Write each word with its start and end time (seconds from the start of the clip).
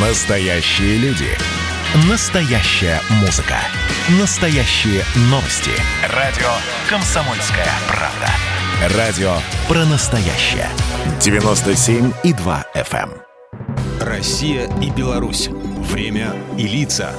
Настоящие 0.00 0.96
люди. 0.98 1.26
Настоящая 2.08 3.00
музыка. 3.20 3.56
Настоящие 4.20 5.02
новости. 5.22 5.72
Радио 6.14 6.46
«Комсомольская 6.88 7.66
правда». 7.88 8.96
Радио 8.96 9.32
про 9.66 9.84
настоящее. 9.86 10.68
97,2 11.18 12.64
FM. 12.76 13.10
эм. 13.10 13.22
Россия 14.00 14.70
и 14.80 14.88
Беларусь. 14.90 15.48
Время 15.48 16.32
и 16.56 16.68
лица. 16.68 17.12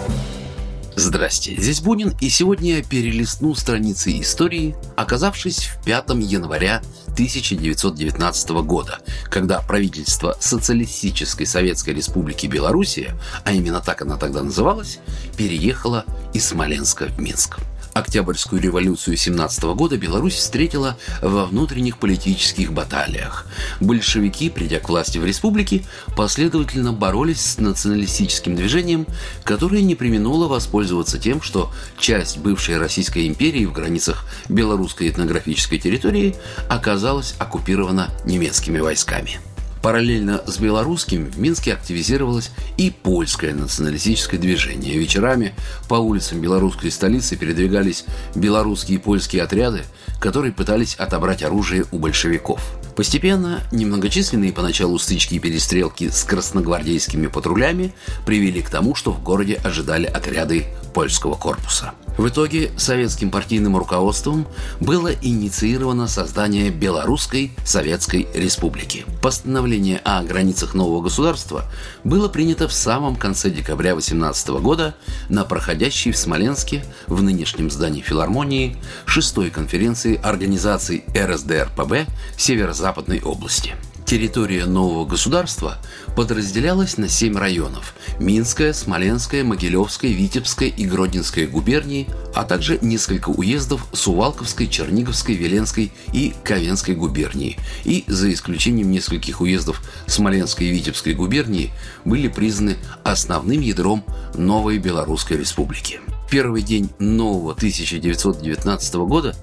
Здрасте, 0.99 1.55
здесь 1.57 1.79
Бунин, 1.79 2.13
и 2.19 2.27
сегодня 2.27 2.75
я 2.75 2.83
перелистну 2.83 3.55
страницы 3.55 4.19
истории, 4.19 4.75
оказавшись 4.97 5.67
в 5.67 5.85
5 5.85 6.09
января 6.15 6.81
1919 7.13 8.49
года, 8.49 8.99
когда 9.29 9.61
правительство 9.61 10.35
Социалистической 10.41 11.45
Советской 11.45 11.91
Республики 11.91 12.47
Белоруссия, 12.47 13.17
а 13.45 13.53
именно 13.53 13.79
так 13.79 14.01
она 14.01 14.17
тогда 14.17 14.43
называлась, 14.43 14.99
переехало 15.37 16.03
из 16.33 16.45
Смоленска 16.47 17.05
в 17.05 17.17
Минск. 17.17 17.59
Октябрьскую 17.99 18.61
революцию 18.61 19.17
17 19.17 19.61
года 19.75 19.97
Беларусь 19.97 20.35
встретила 20.35 20.97
во 21.21 21.45
внутренних 21.45 21.97
политических 21.97 22.71
баталиях. 22.71 23.45
Большевики, 23.81 24.49
придя 24.49 24.79
к 24.79 24.87
власти 24.87 25.17
в 25.17 25.25
республике, 25.25 25.83
последовательно 26.15 26.93
боролись 26.93 27.41
с 27.41 27.57
националистическим 27.57 28.55
движением, 28.55 29.05
которое 29.43 29.81
не 29.81 29.95
применуло 29.95 30.47
воспользоваться 30.47 31.19
тем, 31.19 31.41
что 31.41 31.73
часть 31.97 32.37
бывшей 32.37 32.77
Российской 32.77 33.27
империи 33.27 33.65
в 33.65 33.73
границах 33.73 34.25
белорусской 34.47 35.09
этнографической 35.09 35.77
территории 35.77 36.35
оказалась 36.69 37.35
оккупирована 37.37 38.09
немецкими 38.23 38.79
войсками. 38.79 39.41
Параллельно 39.81 40.41
с 40.45 40.57
белорусским 40.57 41.31
в 41.31 41.39
Минске 41.39 41.73
активизировалось 41.73 42.51
и 42.77 42.91
польское 42.91 43.53
националистическое 43.53 44.39
движение. 44.39 44.97
Вечерами 44.97 45.55
по 45.87 45.95
улицам 45.95 46.41
белорусской 46.41 46.91
столицы 46.91 47.37
передвигались 47.37 48.05
белорусские 48.35 48.97
и 48.97 49.01
польские 49.01 49.43
отряды, 49.43 49.83
которые 50.19 50.51
пытались 50.51 50.95
отобрать 50.95 51.43
оружие 51.43 51.85
у 51.91 51.99
большевиков. 51.99 52.61
Постепенно 52.95 53.61
немногочисленные 53.71 54.51
поначалу 54.51 54.99
стычки 54.99 55.35
и 55.35 55.39
перестрелки 55.39 56.09
с 56.09 56.25
красногвардейскими 56.25 57.27
патрулями 57.27 57.93
привели 58.25 58.61
к 58.61 58.69
тому, 58.69 58.95
что 58.95 59.13
в 59.13 59.23
городе 59.23 59.61
ожидали 59.63 60.05
отряды 60.05 60.65
польского 60.93 61.35
корпуса. 61.35 61.93
В 62.19 62.27
итоге 62.27 62.69
советским 62.75 63.31
партийным 63.31 63.77
руководством 63.77 64.45
было 64.81 65.07
инициировано 65.21 66.05
создание 66.09 66.69
Белорусской 66.69 67.53
Советской 67.63 68.27
Республики. 68.33 69.05
Постановление 69.21 69.99
о 70.03 70.21
границах 70.23 70.73
нового 70.73 71.01
государства 71.01 71.63
было 72.03 72.27
принято 72.27 72.67
в 72.67 72.73
самом 72.73 73.15
конце 73.15 73.49
декабря 73.49 73.95
18 73.95 74.49
года 74.49 74.95
на 75.29 75.45
проходящей 75.45 76.11
в 76.11 76.17
Смоленске 76.17 76.83
в 77.07 77.23
нынешнем 77.23 77.71
здании 77.71 78.01
филармонии 78.01 78.75
шестой 79.05 79.49
конференции 79.49 80.19
организаций 80.21 81.05
РСДРПБ 81.15 82.05
Северо-Западной 82.35 83.21
области. 83.21 83.75
Территория 84.09 84.65
нового 84.65 85.05
государства 85.05 85.77
подразделялась 86.15 86.97
на 86.97 87.07
семь 87.07 87.37
районов– 87.37 87.93
Минская, 88.19 88.73
Смоленская, 88.73 89.43
Могилевская, 89.43 90.09
Витебская 90.09 90.67
и 90.67 90.85
Гродненская 90.85 91.45
губернии, 91.45 92.09
а 92.33 92.43
также 92.43 92.79
несколько 92.81 93.29
уездов 93.29 93.85
Сувалковской, 93.93 94.65
Черниговской, 94.65 95.35
Веленской 95.35 95.91
и 96.11 96.33
Ковенской 96.43 96.95
губернии. 96.95 97.59
И, 97.83 98.03
за 98.07 98.33
исключением 98.33 98.89
нескольких 98.89 99.41
уездов 99.41 99.79
Смоленской 100.07 100.65
и 100.65 100.71
Витебской 100.71 101.13
губернии, 101.13 101.71
были 102.03 102.29
признаны 102.29 102.77
основным 103.03 103.61
ядром 103.61 104.03
новой 104.33 104.79
Белорусской 104.79 105.37
республики 105.37 105.99
первый 106.29 106.61
день 106.61 106.89
нового 106.99 107.53
1919 107.53 108.95
года 108.95 109.35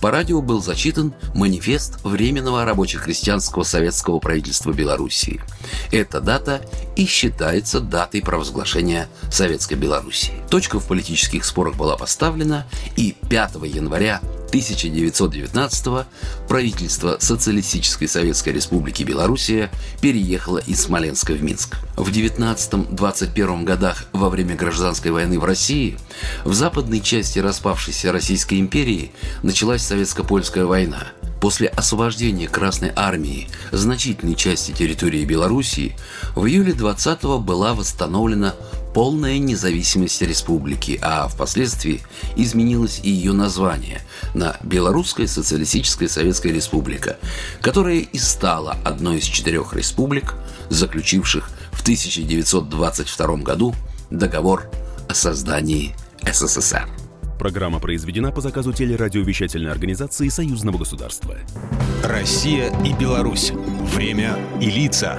по 0.00 0.10
радио 0.10 0.42
был 0.42 0.62
зачитан 0.62 1.14
манифест 1.34 1.98
Временного 2.04 2.64
рабоче-крестьянского 2.64 3.62
советского 3.62 4.18
правительства 4.18 4.72
Белоруссии. 4.72 5.40
Эта 5.90 6.20
дата 6.20 6.60
и 6.96 7.06
считается 7.06 7.80
датой 7.80 8.20
провозглашения 8.20 9.08
Советской 9.30 9.74
Белоруссии. 9.74 10.34
Точка 10.50 10.78
в 10.78 10.86
политических 10.86 11.44
спорах 11.44 11.76
была 11.76 11.96
поставлена, 11.96 12.66
и 12.96 13.16
5 13.28 13.54
января 13.64 14.20
1919 14.54 16.06
правительство 16.46 17.16
Социалистической 17.18 18.06
Советской 18.06 18.50
Республики 18.50 19.02
Белоруссия 19.02 19.68
переехало 20.00 20.58
из 20.58 20.80
Смоленска 20.82 21.32
в 21.32 21.42
Минск. 21.42 21.76
В 21.96 22.08
19-21 22.08 23.64
годах 23.64 24.06
во 24.12 24.30
время 24.30 24.54
гражданской 24.54 25.10
войны 25.10 25.40
в 25.40 25.44
России 25.44 25.98
в 26.44 26.54
западной 26.54 27.00
части 27.00 27.40
распавшейся 27.40 28.12
Российской 28.12 28.60
империи 28.60 29.10
началась 29.42 29.82
Советско-Польская 29.82 30.66
война. 30.66 31.08
После 31.40 31.66
освобождения 31.66 32.46
Красной 32.46 32.92
Армии 32.94 33.48
значительной 33.72 34.36
части 34.36 34.70
территории 34.70 35.24
Белоруссии 35.24 35.96
в 36.36 36.46
июле 36.46 36.74
20-го 36.74 37.40
была 37.40 37.74
восстановлена 37.74 38.54
полная 38.94 39.38
независимость 39.38 40.22
республики, 40.22 40.98
а 41.02 41.28
впоследствии 41.28 42.00
изменилось 42.36 43.00
и 43.02 43.10
ее 43.10 43.32
название 43.32 44.00
на 44.32 44.56
Белорусская 44.62 45.26
социалистическая 45.26 46.08
советская 46.08 46.52
республика, 46.52 47.18
которая 47.60 47.96
и 47.96 48.18
стала 48.18 48.78
одной 48.84 49.18
из 49.18 49.24
четырех 49.24 49.74
республик, 49.74 50.34
заключивших 50.70 51.50
в 51.72 51.82
1922 51.82 53.36
году 53.38 53.74
договор 54.10 54.70
о 55.08 55.14
создании 55.14 55.94
СССР. 56.22 56.88
Программа 57.38 57.80
произведена 57.80 58.30
по 58.30 58.40
заказу 58.40 58.72
телерадиовещательной 58.72 59.72
организации 59.72 60.28
Союзного 60.28 60.78
государства. 60.78 61.36
Россия 62.04 62.72
и 62.84 62.92
Беларусь. 62.92 63.50
Время 63.94 64.38
и 64.60 64.70
лица. 64.70 65.18